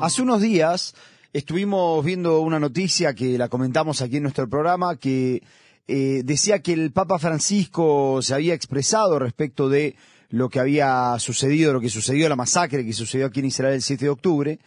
[0.00, 0.94] Hace unos días
[1.32, 5.42] estuvimos viendo una noticia que la comentamos aquí en nuestro programa que
[5.88, 9.96] eh, decía que el Papa Francisco se había expresado respecto de
[10.30, 13.82] lo que había sucedido, lo que sucedió, la masacre que sucedió aquí en Israel el
[13.82, 14.58] 7 de octubre,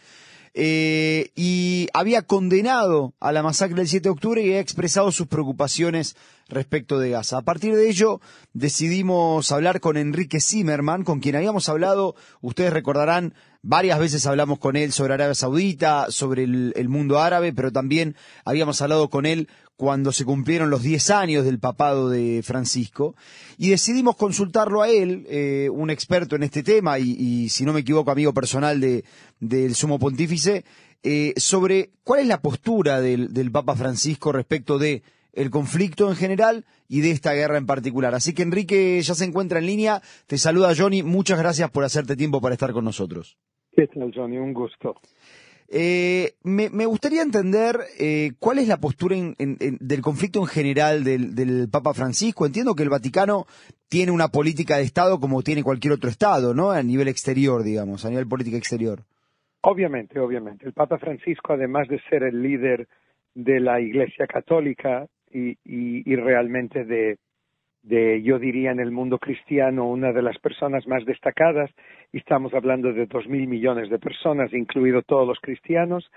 [0.54, 5.26] eh, y había condenado a la masacre del 7 de octubre y había expresado sus
[5.26, 6.14] preocupaciones
[6.48, 7.38] respecto de Gaza.
[7.38, 8.20] A partir de ello,
[8.52, 14.76] decidimos hablar con Enrique Zimmerman, con quien habíamos hablado, ustedes recordarán, varias veces hablamos con
[14.76, 19.48] él sobre Arabia Saudita, sobre el, el mundo árabe, pero también habíamos hablado con él
[19.82, 23.16] cuando se cumplieron los 10 años del papado de Francisco,
[23.58, 27.80] y decidimos consultarlo a él, eh, un experto en este tema, y, si no me
[27.80, 29.02] equivoco, amigo personal de,
[29.40, 30.64] del sumo pontífice,
[31.02, 36.14] eh, sobre cuál es la postura del, del Papa Francisco respecto de el conflicto en
[36.14, 38.14] general y de esta guerra en particular.
[38.14, 40.00] Así que Enrique ya se encuentra en línea.
[40.28, 41.02] Te saluda Johnny.
[41.02, 43.36] Muchas gracias por hacerte tiempo para estar con nosotros.
[43.72, 44.36] ¿Qué tal, Johnny?
[44.36, 44.94] Un gusto.
[45.74, 51.94] Eh, me, gustaría entender eh, cuál es la postura del conflicto en general del, Papa
[51.94, 52.44] Francisco.
[52.44, 53.46] Entiendo que el Vaticano
[53.88, 56.72] tiene una política de Estado como tiene cualquier otro Estado, ¿no?
[56.72, 59.00] A nivel exterior, digamos, a nivel política exterior.
[59.62, 60.66] Obviamente, obviamente.
[60.66, 62.86] El Papa Francisco, además de ser el líder
[63.34, 67.16] de la Iglesia Católica y realmente de,
[67.82, 71.70] de, yo diría, en el mundo cristiano, una de las personas más destacadas,
[72.12, 76.08] y estamos hablando de dos mil millones de personas, incluido todos los cristianos.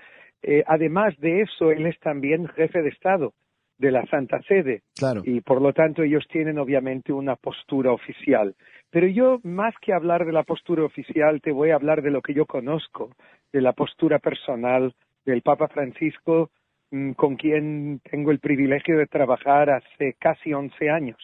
[0.42, 3.32] Eh, además de eso, él es también jefe de Estado
[3.78, 4.82] de la Santa Sede.
[4.96, 5.22] Claro.
[5.24, 8.54] Y por lo tanto, ellos tienen obviamente una postura oficial.
[8.90, 12.22] Pero yo, más que hablar de la postura oficial, te voy a hablar de lo
[12.22, 13.10] que yo conozco,
[13.52, 14.94] de la postura personal
[15.26, 16.50] del Papa Francisco,
[16.90, 21.18] mmm, con quien tengo el privilegio de trabajar hace casi once años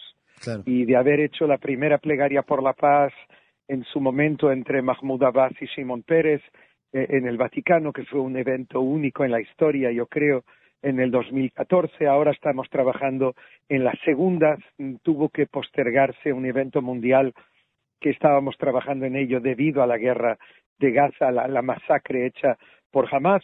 [0.64, 3.12] y de haber hecho la primera plegaria por la paz
[3.68, 6.42] en su momento entre Mahmoud Abbas y Simón Pérez
[6.92, 10.44] eh, en el Vaticano, que fue un evento único en la historia, yo creo,
[10.82, 12.06] en el 2014.
[12.06, 13.34] Ahora estamos trabajando
[13.68, 14.58] en la segunda.
[15.02, 17.32] Tuvo que postergarse un evento mundial
[18.00, 20.38] que estábamos trabajando en ello debido a la guerra
[20.78, 22.58] de Gaza, la, la masacre hecha
[22.90, 23.42] por Hamas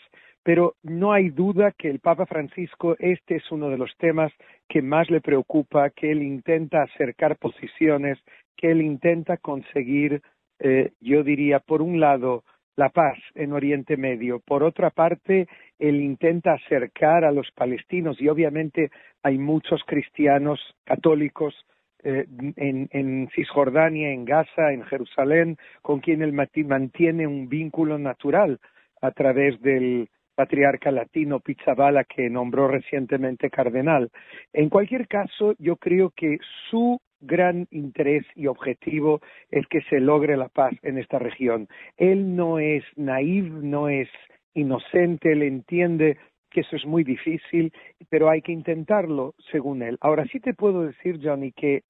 [0.49, 4.33] pero no hay duda que el Papa Francisco este es uno de los temas
[4.67, 8.19] que más le preocupa, que él intenta acercar posiciones,
[8.57, 10.23] que él intenta conseguir,
[10.59, 12.45] eh, yo diría, por un lado,
[12.77, 15.49] la paz en Oriente Medio, por otra parte,
[15.79, 18.91] él intenta acercar a los palestinos y obviamente
[19.23, 21.55] hay muchos cristianos católicos
[22.03, 22.25] eh,
[22.57, 28.59] en, en, Cisjordania, en Gaza, en Jerusalén, con quien él mantiene un vínculo natural
[29.03, 34.09] a través del, patriarca latino Pizzabala que nombró recientemente cardenal.
[34.53, 36.39] En cualquier caso, yo creo que
[36.71, 41.67] su gran interés y objetivo es que se logre la paz en esta región.
[41.97, 44.09] Él no es naive, no es
[44.55, 46.19] inocente, él entiende
[46.53, 47.73] que eso es muy difícil,
[48.09, 49.99] pero hay que intentarlo, según él.
[50.01, 51.83] Ahora sí te puedo decir, Johnny, que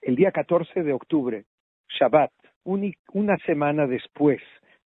[0.00, 1.44] el día 14 de octubre,
[2.00, 2.32] Shabbat,
[2.64, 4.42] una semana después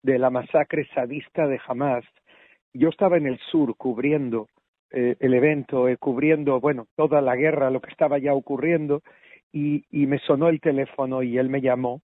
[0.02, 2.06] de la masacre sadista de Hamas,
[2.74, 4.48] yo estaba en el sur cubriendo
[4.92, 9.02] eh, el evento, eh, cubriendo, bueno, toda la guerra, lo que estaba ya ocurriendo,
[9.52, 12.02] y, y me sonó el teléfono y él me llamó.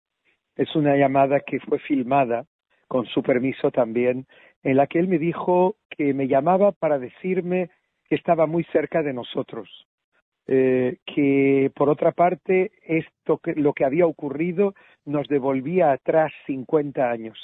[0.56, 2.46] Es una llamada que fue filmada,
[2.88, 4.26] con su permiso también,
[4.62, 7.70] en la que él me dijo que me llamaba para decirme
[8.08, 9.86] que estaba muy cerca de nosotros,
[10.46, 17.08] eh, que por otra parte esto que lo que había ocurrido nos devolvía atrás 50
[17.10, 17.38] años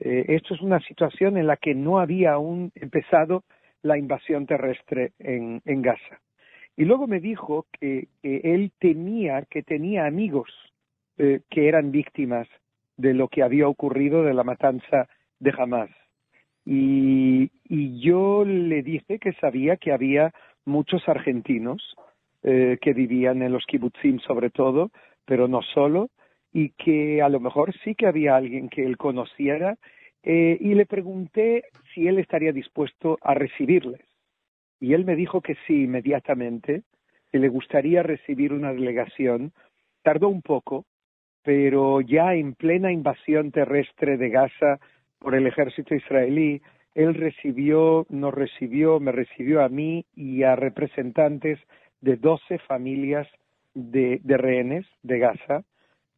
[0.00, 3.44] eh, esto es una situación en la que no había aún empezado
[3.82, 6.20] la invasión terrestre en, Gaza.
[6.76, 10.50] Y luego me dijo que, él tenía, que tenía amigos
[11.18, 12.48] eh, que eran víctimas
[12.96, 15.90] de lo que había ocurrido de la matanza de Hamas.
[16.64, 17.50] Y,
[18.00, 20.32] yo le dije que sabía que había
[20.64, 21.96] muchos argentinos
[22.42, 24.90] eh, que vivían en los kibbutzim sobre todo,
[25.24, 26.10] pero no solo,
[26.54, 29.76] y que a lo mejor sí que había alguien que él conociera
[30.22, 34.00] eh, y le pregunté si él estaría dispuesto a recibirles.
[34.80, 36.84] Y él me dijo que sí inmediatamente,
[37.32, 39.52] que le gustaría recibir una delegación.
[40.02, 40.86] Tardó un poco,
[41.42, 44.78] pero ya en plena invasión terrestre de Gaza
[45.18, 46.62] por el ejército israelí,
[46.94, 51.58] él recibió, nos recibió, me recibió a mí y a representantes
[52.00, 53.26] de doce familias
[53.74, 55.64] de, de rehenes de Gaza,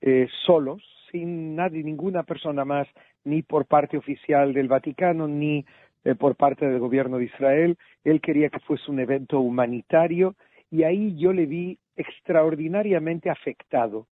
[0.00, 2.87] eh, solos, sin nadie, ninguna persona más,
[3.25, 5.64] ni por parte oficial del Vaticano, ni
[6.04, 7.76] eh, por parte del gobierno de Israel.
[8.04, 10.37] Él quería que fuese un evento humanitario
[10.70, 14.06] y ahí yo le vi extraordinariamente afectado.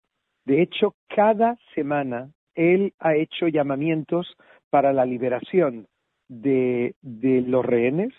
[0.46, 4.36] De hecho, cada semana él ha hecho llamamientos
[4.70, 5.88] para la liberación
[6.28, 8.14] de, de los rehenes,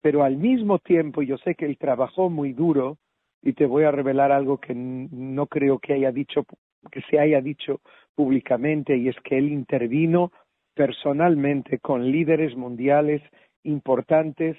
[0.00, 2.98] pero al mismo tiempo yo sé que él trabajó muy duro
[3.42, 6.44] y te voy a revelar algo que no creo que haya dicho
[6.90, 7.80] que se haya dicho
[8.14, 10.32] públicamente y es que él intervino
[10.74, 13.22] personalmente con líderes mundiales
[13.62, 14.56] importantes,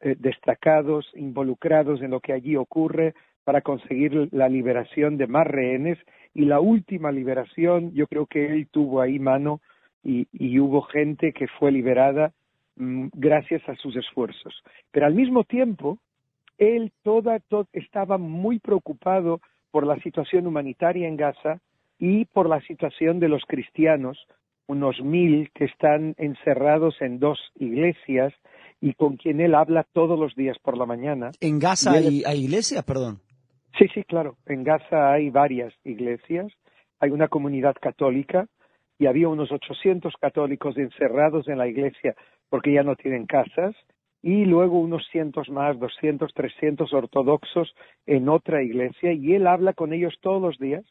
[0.00, 3.14] eh, destacados, involucrados en lo que allí ocurre
[3.44, 5.98] para conseguir la liberación de más rehenes
[6.34, 9.60] y la última liberación yo creo que él tuvo ahí mano
[10.02, 12.32] y, y hubo gente que fue liberada
[12.76, 14.54] mmm, gracias a sus esfuerzos.
[14.90, 15.98] Pero al mismo tiempo,
[16.58, 17.40] él toda,
[17.72, 19.40] estaba muy preocupado
[19.70, 21.60] por la situación humanitaria en Gaza
[21.98, 24.18] y por la situación de los cristianos,
[24.66, 28.32] unos mil que están encerrados en dos iglesias
[28.80, 31.30] y con quien él habla todos los días por la mañana.
[31.40, 33.20] ¿En Gaza hay, hay iglesias, perdón?
[33.78, 34.36] Sí, sí, claro.
[34.46, 36.52] En Gaza hay varias iglesias,
[37.00, 38.46] hay una comunidad católica
[38.98, 42.14] y había unos 800 católicos encerrados en la iglesia
[42.48, 43.74] porque ya no tienen casas
[44.22, 47.72] y luego unos cientos más, 200, 300 ortodoxos
[48.06, 50.84] en otra iglesia y él habla con ellos todos los días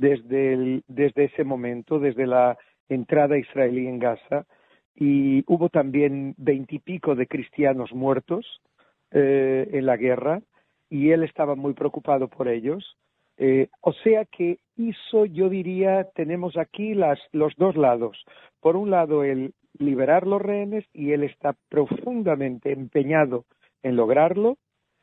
[0.00, 2.56] desde, el, desde ese momento, desde la
[2.88, 4.46] entrada israelí en Gaza
[4.94, 8.62] y hubo también veintipico de cristianos muertos
[9.10, 10.40] eh, en la guerra
[10.88, 12.96] y él estaba muy preocupado por ellos.
[13.36, 18.24] Eh, o sea que hizo, yo diría, tenemos aquí las, los dos lados.
[18.60, 23.44] Por un lado, el liberar los rehenes y él está profundamente empeñado
[23.82, 24.56] en lograrlo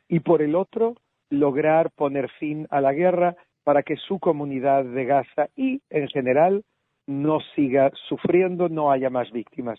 [0.10, 0.96] y por el otro,
[1.30, 3.36] lograr poner fin a la guerra
[3.68, 6.64] para que su comunidad de Gaza y en general
[7.06, 9.78] no siga sufriendo, no haya más víctimas.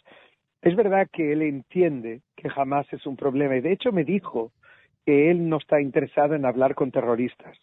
[0.60, 4.52] Es verdad que él entiende que jamás es un problema y de hecho me dijo
[5.06, 7.56] que él no está interesado en hablar con terroristas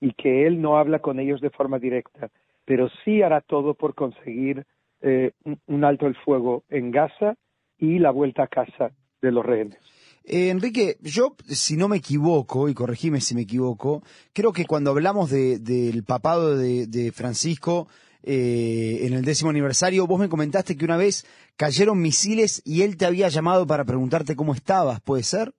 [0.00, 2.30] y que él no habla con ellos de forma directa,
[2.64, 4.64] pero sí hará todo por conseguir
[5.02, 5.32] eh,
[5.66, 7.34] un alto el fuego en Gaza
[7.76, 9.97] y la vuelta a casa de los rehenes.
[10.30, 14.02] Eh, Enrique, yo, si no me equivoco, y corregime si me equivoco,
[14.34, 17.88] creo que cuando hablamos de, del papado de, de Francisco
[18.22, 21.24] eh, en el décimo aniversario, vos me comentaste que una vez
[21.56, 25.54] cayeron misiles y él te había llamado para preguntarte cómo estabas, ¿puede ser?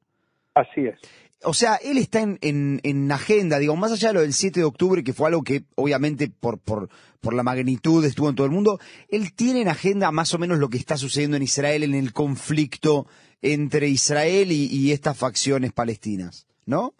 [0.54, 1.00] Así es.
[1.44, 4.60] O sea, él está en, en, en, agenda, digo, más allá de lo del 7
[4.60, 6.90] de octubre, que fue algo que obviamente por, por,
[7.22, 10.60] por la magnitud estuvo en todo el mundo, él tiene en agenda más o menos
[10.60, 13.06] lo que está sucediendo en Israel en el conflicto
[13.42, 16.94] entre Israel y, y estas facciones palestinas, ¿no?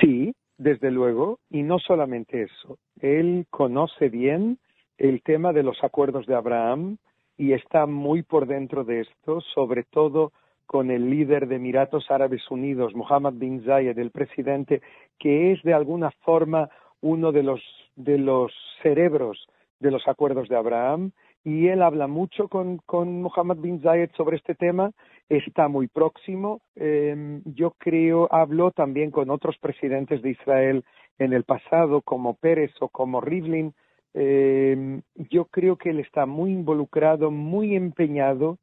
[0.00, 4.58] Sí, desde luego, y no solamente eso, él conoce bien
[4.96, 6.98] el tema de los acuerdos de Abraham
[7.36, 10.32] y está muy por dentro de esto, sobre todo
[10.72, 14.80] con el líder de Emiratos Árabes Unidos, Mohammed bin Zayed, el presidente,
[15.18, 16.70] que es de alguna forma
[17.02, 17.60] uno de los,
[17.94, 18.50] de los
[18.82, 19.46] cerebros
[19.80, 21.10] de los acuerdos de Abraham,
[21.44, 24.92] y él habla mucho con, con Mohammed bin Zayed sobre este tema,
[25.28, 26.62] está muy próximo.
[26.76, 30.84] Eh, yo creo, habló también con otros presidentes de Israel
[31.18, 33.74] en el pasado, como Pérez o como Rivlin.
[34.14, 38.58] Eh, yo creo que él está muy involucrado, muy empeñado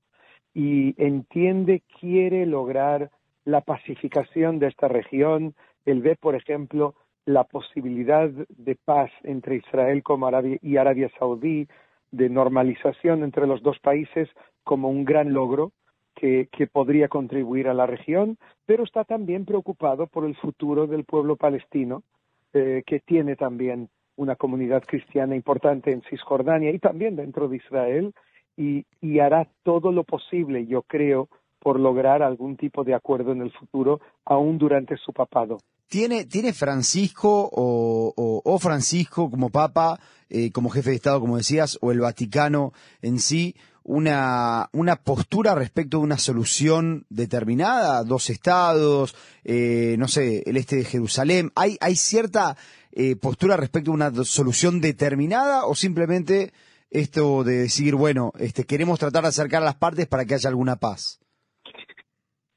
[0.59, 3.11] y entiende, quiere lograr
[3.45, 5.55] la pacificación de esta región.
[5.85, 11.69] Él ve, por ejemplo, la posibilidad de paz entre Israel como Arabia y Arabia Saudí,
[12.11, 14.27] de normalización entre los dos países
[14.65, 15.71] como un gran logro
[16.13, 21.37] que, podría contribuir a la región, pero está también preocupado por el futuro del pueblo
[21.37, 22.03] palestino,
[22.51, 23.87] eh, que tiene también
[24.17, 28.13] una comunidad cristiana importante en Cisjordania y también dentro de Israel,
[28.59, 33.41] y, y hará todo lo posible, yo creo, por lograr algún tipo de acuerdo en
[33.41, 35.59] el futuro, aún durante su papado.
[35.87, 39.97] ¿Tiene, tiene Francisco o, o, Francisco como papa,
[40.29, 45.55] eh, como jefe de Estado, como decías, o el Vaticano en sí, una, una postura
[45.55, 51.51] respecto a una solución determinada, dos estados, eh, no sé, el este de Jerusalén?
[51.55, 52.55] ¿Hay, hay cierta
[52.91, 56.51] eh, postura respecto a una solución determinada o simplemente
[56.89, 60.49] esto de decir, bueno, este, queremos tratar de acercar a las partes para que haya
[60.49, 61.19] alguna paz?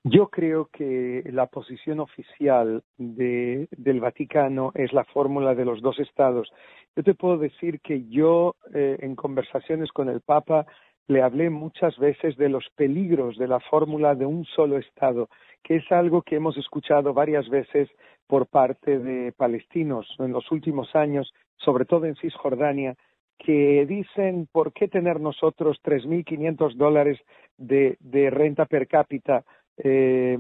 [0.05, 6.01] Yo creo que la posición oficial de, del Vaticano es la fórmula de los dos
[6.01, 6.51] estados.
[6.97, 10.67] Yo te puedo decir que yo, eh, en conversaciones con el Papa,
[11.07, 15.29] le hablé muchas veces de los peligros de la fórmula de un solo Estado,
[15.62, 17.89] que es algo que hemos escuchado varias veces
[18.27, 22.97] por parte de palestinos en los últimos años, sobre todo en Cisjordania,
[23.44, 27.18] que dicen por qué tener nosotros 3.500 dólares
[27.58, 27.96] de,
[28.30, 29.44] renta per cápita
[29.76, 30.38] eh,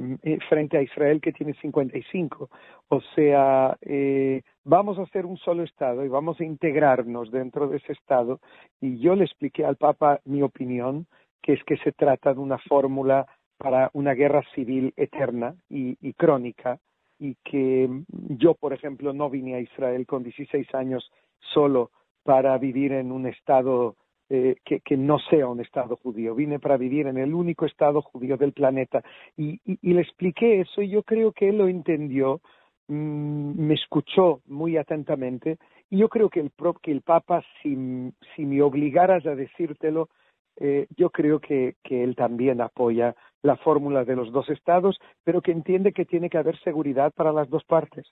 [0.48, 2.48] frente a Israel que tiene 55.
[2.88, 7.78] O sea, eh, vamos a hacer un solo Estado y vamos a integrarnos dentro de
[7.78, 8.40] ese Estado.
[8.80, 11.06] Y yo le expliqué al Papa mi opinión
[11.42, 13.26] que es que se trata de una fórmula
[13.58, 16.78] para una guerra civil eterna y, crónica
[17.18, 21.10] y que yo, por ejemplo, no vine a Israel con 16 años
[21.52, 21.90] solo
[22.22, 23.96] para vivir en un estado
[24.34, 26.34] eh, que, no sea un estado judío.
[26.34, 29.02] Vine para vivir en el único estado judío del planeta
[29.36, 32.40] y, le expliqué eso y yo creo que él lo entendió,
[32.88, 35.58] mm, me escuchó muy atentamente
[35.90, 36.50] y yo creo que el,
[36.80, 40.08] que el Papa, si, me obligaras a decírtelo,
[40.56, 45.52] eh, yo creo que, él también apoya la fórmula de los dos estados, pero que
[45.52, 48.06] entiende que tiene que haber seguridad para las dos partes.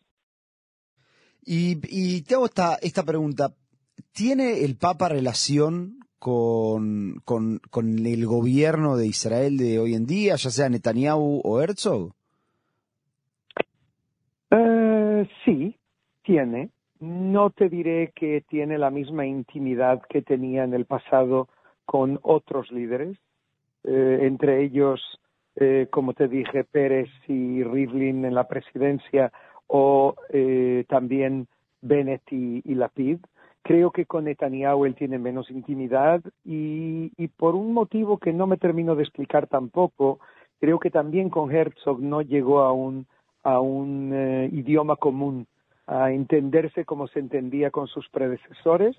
[1.42, 3.54] Y, y te hago esta pregunta.
[4.12, 7.60] ¿Tiene el Papa relación con, con,
[8.06, 12.12] el gobierno de Israel de hoy en día, ya sea Netanyahu o Herzog?
[14.50, 15.76] Eh, sí,
[16.22, 16.70] tiene.
[17.00, 21.48] No te diré que tiene la misma intimidad que tenía en el pasado
[21.86, 23.16] con otros líderes,
[23.84, 25.00] eh, entre ellos,
[25.56, 29.32] eh, como te dije, Pérez y Rivlin en la presidencia
[29.66, 31.48] o eh, también
[31.80, 33.18] Bennett y, Lapid.
[33.62, 38.46] Creo que con Netanyahu él tiene menos intimidad y, y, por un motivo que no
[38.46, 40.18] me termino de explicar tampoco,
[40.60, 43.06] creo que también con Herzog no llegó a un,
[43.42, 45.46] a un idioma común,
[45.86, 48.96] a entenderse como se entendía con sus predecesores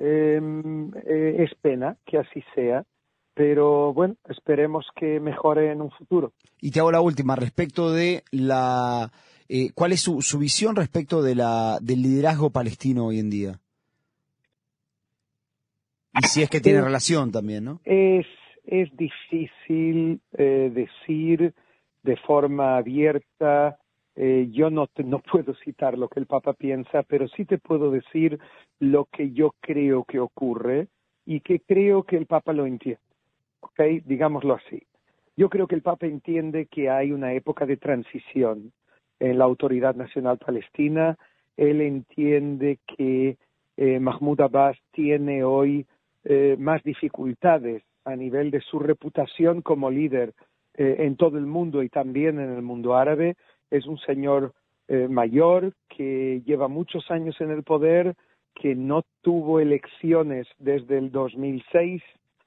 [0.00, 2.84] Em, eh, es pena que así sea,
[3.34, 6.32] pero bueno, esperemos que mejore en un futuro.
[6.58, 9.12] Y te hago la última, respecto de la...
[9.50, 13.60] Eh, ¿Cuál es su, su visión respecto de la, del liderazgo palestino hoy en día?
[16.14, 17.80] Y si es que tiene relación también, ¿no?
[17.84, 18.26] Es,
[18.64, 21.54] es difícil eh, decir
[22.02, 23.78] de forma abierta
[24.16, 27.90] eh, yo no, no puedo citar lo que el Papa piensa, pero sí te puedo
[27.90, 28.38] decir
[28.78, 30.88] lo que yo creo que ocurre
[31.24, 33.00] y que creo que el Papa lo entiende.
[33.60, 33.80] ¿Ok?
[34.04, 34.82] Digámoslo así.
[35.36, 38.72] Yo creo que el Papa entiende que hay una época de transición
[39.20, 41.16] en la Autoridad Nacional Palestina.
[41.56, 43.38] Él entiende que
[43.76, 45.86] eh, Mahmoud Abbas tiene hoy
[46.24, 50.34] eh, más dificultades a nivel de su reputación como líder
[50.74, 53.36] en todo el mundo y también en el mundo árabe
[53.70, 54.54] es un señor
[54.92, 58.16] eh, mayor que lleva muchos años en el poder,
[58.56, 62.02] que no tuvo elecciones desde el 2006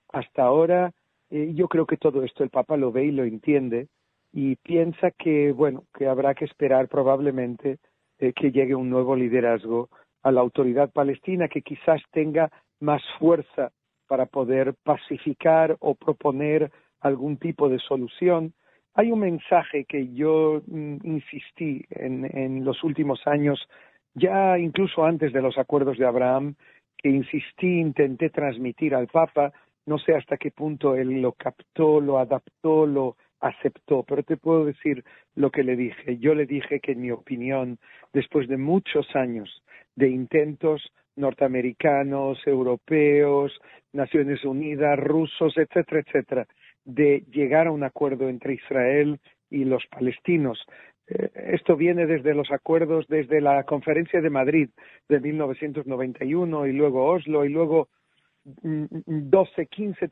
[0.09, 0.91] hasta ahora.
[1.29, 3.87] Eh, yo creo que todo esto el Papa lo ve y lo entiende
[4.33, 7.77] y piensa que, bueno, que habrá que esperar probablemente
[8.19, 9.89] eh, que llegue un nuevo liderazgo
[10.21, 12.51] a la autoridad palestina que quizás tenga
[12.83, 13.71] más fuerza
[14.07, 18.53] para poder pacificar o proponer algún tipo de solución
[18.95, 23.67] hay un mensaje que yo mm, insistí en, los últimos años,
[24.13, 26.55] ya incluso antes de los acuerdos de Abraham,
[26.97, 29.51] que insistí, intenté transmitir al Papa,
[29.85, 34.63] no sé hasta qué punto él lo captó, lo adaptó, lo aceptó, pero te puedo
[34.63, 35.03] decir
[35.35, 36.17] lo que le dije.
[36.19, 37.79] Yo le dije que en mi opinión,
[38.13, 39.63] después de muchos años
[39.95, 43.53] de intentos norteamericanos, europeos,
[43.91, 46.47] Naciones Unidas, rusos, etcétera, etcétera,
[46.83, 49.19] de llegar a un acuerdo entre Israel
[49.49, 50.65] y los palestinos.
[51.07, 54.69] Eh, esto viene desde los acuerdos, desde la Conferencia de Madrid
[55.07, 57.89] de 1991 y luego Oslo y luego
[58.43, 60.09] 12, mm, 15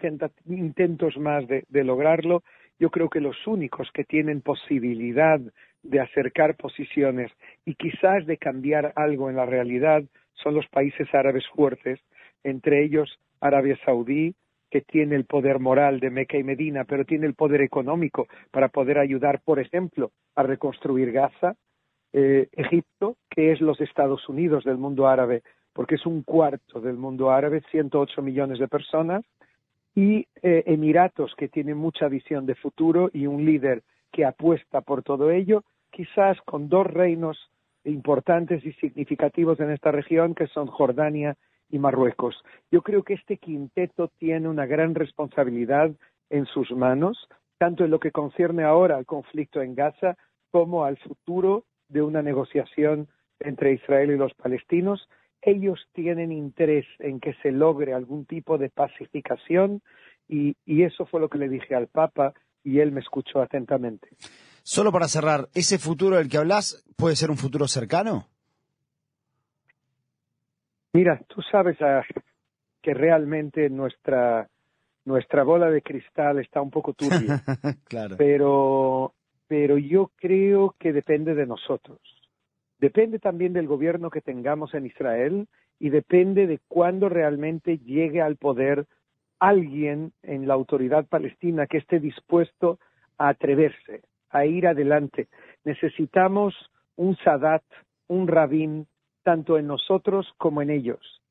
[0.48, 2.44] intentos más de, de lograrlo.
[2.80, 5.40] Yo creo que los únicos que tienen posibilidad
[5.84, 7.32] de acercar posiciones
[7.66, 12.00] y quizás de cambiar algo en la realidad son los países árabes fuertes,
[12.44, 14.36] entre ellos Arabia Saudí,
[14.70, 18.70] que tiene el poder moral de Meca y Medina, pero tiene el poder económico para
[18.70, 21.56] poder ayudar, por ejemplo, a reconstruir Gaza,
[22.14, 26.96] eh, Egipto, que es los Estados Unidos del mundo árabe, porque es un cuarto del
[26.96, 29.26] mundo árabe, 108 millones de personas,
[29.94, 35.04] y eh, Emiratos, que tiene mucha visión de futuro y un líder que apuesta por
[35.04, 37.38] todo ello, quizás con dos reinos
[37.84, 41.36] importantes y significativos en esta región, que son Jordania
[41.70, 42.44] y Marruecos.
[42.72, 45.92] Yo creo que este quinteto tiene una gran responsabilidad
[46.30, 47.28] en sus manos,
[47.58, 50.16] tanto en lo que concierne ahora al conflicto en Gaza
[50.52, 53.08] como al futuro de una negociación
[53.40, 55.08] entre Israel y los palestinos.
[55.42, 59.82] Ellos tienen interés en que se logre algún tipo de pacificación
[60.28, 64.10] y, y eso fue lo que le dije al Papa y él me escuchó atentamente.
[64.64, 68.28] Solo para cerrar, ¿ese futuro del que hablas puede ser un futuro cercano?
[70.94, 72.04] Mira, tú sabes ah,
[72.82, 74.48] que realmente nuestra
[75.04, 77.44] nuestra bola de cristal está un poco turbia.
[77.88, 78.18] claro.
[78.18, 79.14] Pero
[79.48, 82.00] pero yo creo que depende de nosotros.
[82.80, 85.48] Depende también del gobierno que tengamos en Israel
[85.80, 88.86] y depende de cuándo realmente llegue al poder
[89.42, 92.80] alguien en la autoridad palestina que esté dispuesto
[93.18, 95.28] a atreverse, a ir adelante.
[95.66, 96.54] Necesitamos
[96.96, 97.64] un Sadat,
[98.08, 98.88] un Rabín,
[99.24, 101.22] tanto en nosotros como en ellos.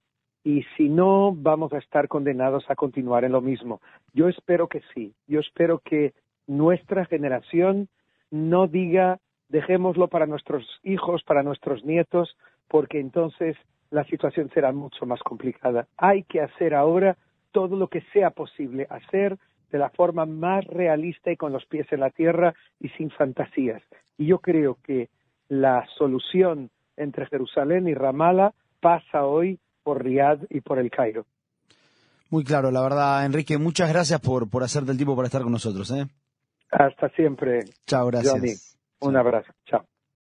[0.42, 3.80] Y si no, vamos a estar condenados a continuar en lo mismo.
[4.12, 5.14] Yo espero que sí.
[5.28, 6.12] Yo espero que
[6.48, 7.88] nuestra generación
[8.30, 12.36] no diga dejémoslo para nuestros hijos, para nuestros nietos,
[12.66, 13.56] porque entonces
[13.90, 15.86] la situación será mucho más complicada.
[15.96, 17.16] Hay que hacer ahora
[17.52, 19.38] todo lo que sea posible hacer
[19.70, 23.82] de la forma más realista y con los pies en la tierra y sin fantasías.
[24.18, 25.08] Y yo creo que
[25.48, 31.26] la solución entre Jerusalén y Ramallah pasa hoy por Riad y por el Cairo.
[32.30, 35.52] Muy claro, la verdad, Enrique, muchas gracias por, por hacerte el tiempo para estar con
[35.52, 35.90] nosotros.
[35.90, 36.06] ¿eh?
[36.70, 37.60] Hasta siempre.
[37.86, 38.78] Chao, gracias.
[39.00, 39.52] Un abrazo.
[39.64, 39.84] Chao.